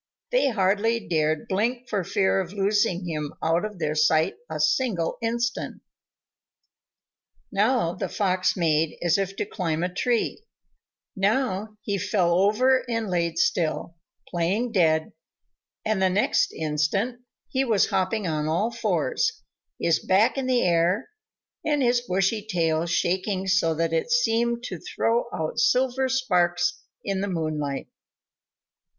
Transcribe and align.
They 0.31 0.49
hardly 0.49 1.07
dared 1.07 1.47
blink 1.47 1.87
for 1.87 2.03
fear 2.03 2.41
of 2.41 2.53
losing 2.53 3.07
him 3.07 3.35
out 3.43 3.63
of 3.63 3.77
their 3.77 3.93
sight 3.93 4.33
a 4.49 4.59
single 4.59 5.19
instant. 5.21 5.83
Now 7.51 7.93
the 7.93 8.09
Fox 8.09 8.57
made 8.57 8.97
as 9.03 9.19
if 9.19 9.35
to 9.35 9.45
climb 9.45 9.83
a 9.83 9.93
tree, 9.93 10.41
now 11.15 11.77
he 11.83 11.99
fell 11.99 12.33
over 12.33 12.83
and 12.89 13.11
lay 13.11 13.35
still, 13.35 13.95
playing 14.27 14.71
dead, 14.71 15.13
and 15.85 16.01
the 16.01 16.09
next 16.09 16.51
instant 16.51 17.21
he 17.47 17.63
was 17.63 17.89
hopping 17.91 18.25
on 18.25 18.47
all 18.47 18.71
fours, 18.71 19.43
his 19.79 19.99
back 20.03 20.35
in 20.35 20.47
the 20.47 20.63
air, 20.65 21.09
and 21.63 21.83
his 21.83 22.01
bushy 22.01 22.41
tail 22.41 22.87
shaking 22.87 23.45
so 23.47 23.75
that 23.75 23.93
it 23.93 24.09
seemed 24.09 24.63
to 24.63 24.79
throw 24.79 25.25
out 25.31 25.59
silver 25.59 26.09
sparks 26.09 26.81
in 27.03 27.21
the 27.21 27.27
moonlight. 27.29 27.87